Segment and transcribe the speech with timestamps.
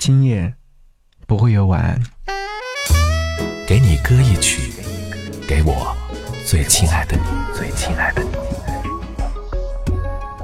[0.00, 0.54] 今夜
[1.26, 2.02] 不会有晚安。
[3.68, 4.72] 给你歌一曲，
[5.46, 5.94] 给我
[6.46, 7.22] 最亲爱的你，
[7.54, 8.30] 最亲爱的你。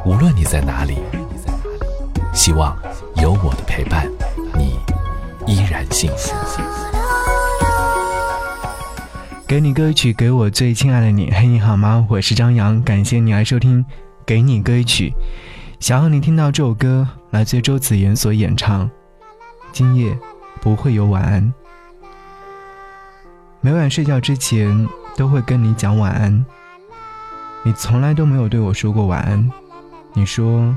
[0.04, 0.98] 无论你在哪里，
[2.34, 2.76] 希望
[3.16, 4.06] 有我的陪伴，
[4.58, 4.78] 你
[5.46, 6.34] 依然幸福。
[9.46, 11.30] 给你歌曲，给我最亲爱的你。
[11.32, 12.06] 嘿，你好吗？
[12.10, 13.82] 我是张扬，感谢你来收听。
[14.26, 15.14] 给你歌曲，
[15.80, 18.90] 想要你听到这首歌，来自周子妍所演唱。
[19.76, 20.18] 今夜
[20.62, 21.52] 不会有晚安。
[23.60, 26.46] 每晚睡觉之前都会跟你讲晚安。
[27.62, 29.52] 你从来都没有对我说过晚安。
[30.14, 30.74] 你说，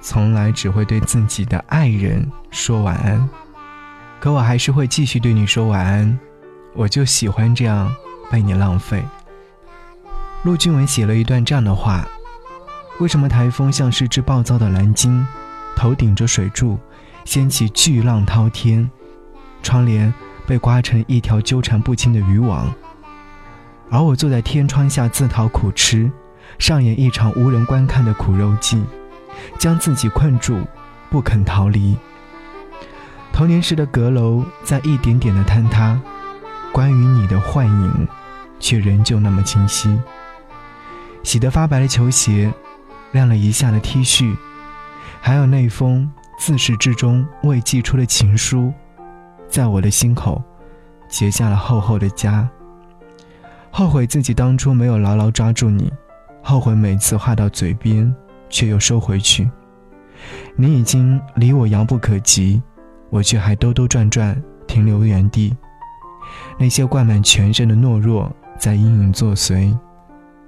[0.00, 3.28] 从来只会对自己的爱人说晚安。
[4.18, 6.18] 可我还是会继续对你说晚安。
[6.74, 7.88] 我就喜欢这样
[8.32, 9.00] 被你浪费。
[10.42, 12.04] 陆俊文写了一段这样的话。
[12.98, 15.24] 为什么台风像是只暴躁的蓝鲸，
[15.76, 16.80] 头顶着水柱，
[17.24, 18.90] 掀起巨浪滔天，
[19.62, 20.12] 窗帘
[20.46, 22.72] 被刮成一条纠缠不清的渔网，
[23.90, 26.10] 而我坐在天窗下自讨苦吃，
[26.58, 28.82] 上演一场无人观看的苦肉计，
[29.58, 30.60] 将自己困住，
[31.10, 31.96] 不肯逃离。
[33.32, 36.00] 童年时的阁楼在一点点的坍塌，
[36.72, 38.08] 关于你的幻影，
[38.60, 39.98] 却仍旧那么清晰。
[41.22, 42.52] 洗得发白的球鞋。
[43.12, 44.36] 晾了一下的 T 恤，
[45.20, 48.72] 还有那封自始至终未寄出的情书，
[49.48, 50.42] 在我的心口
[51.08, 52.46] 结下了厚厚的痂。
[53.70, 55.92] 后悔自己当初没有牢牢抓住你，
[56.42, 58.12] 后悔每次话到嘴边
[58.48, 59.50] 却又收回去。
[60.56, 62.62] 你已经离我遥不可及，
[63.10, 65.56] 我却还兜兜转转停留原地。
[66.58, 69.76] 那些灌满全身的懦弱在隐隐作祟，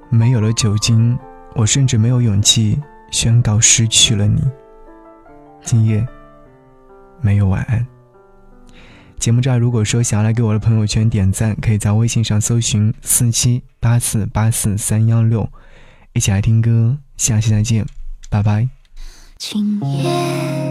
[0.09, 1.19] 没有了酒精。
[1.55, 2.79] 我甚至没有勇气
[3.11, 4.43] 宣告失去了你。
[5.67, 6.07] 今夜
[7.21, 7.85] 没有晚安。
[9.19, 15.51] 节目这儿，如果说想要来给我的朋友圈点赞，可以在微信上搜寻四七八四八四三幺六，
[16.13, 16.97] 一起来听歌。
[17.17, 17.85] 下期再见，
[18.31, 18.69] 拜拜。
[19.39, 20.66] 今夜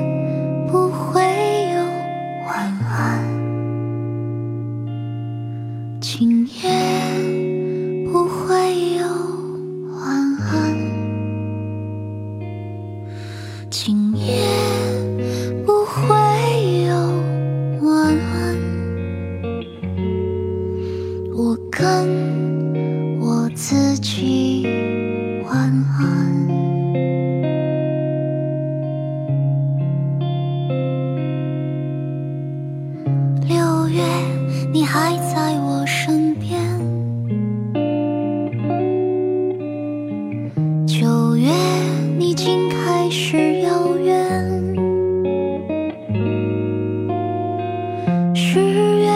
[48.38, 49.10] 十月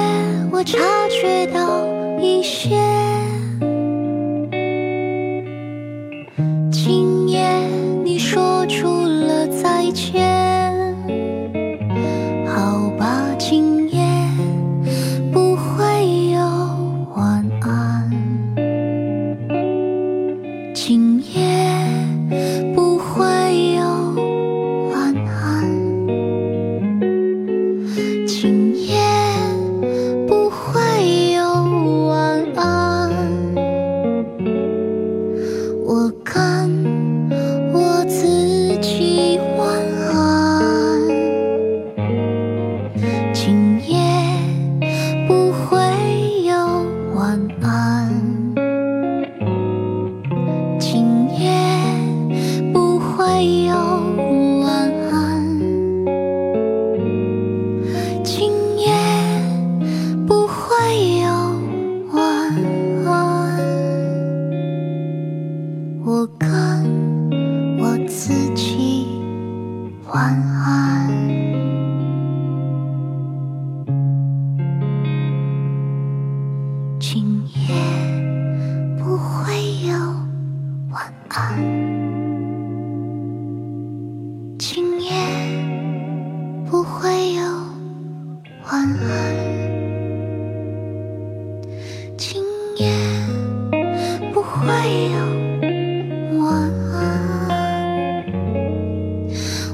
[0.49, 1.85] 我察觉到
[2.21, 2.69] 一些
[6.71, 7.45] 今夜
[8.05, 10.95] 你说出了再见
[12.47, 13.99] 好吧今夜
[15.33, 16.39] 不会有
[17.13, 18.09] 晚安。
[20.73, 21.48] 今夜
[70.09, 70.48] 晚安，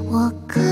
[0.08, 0.65] 我可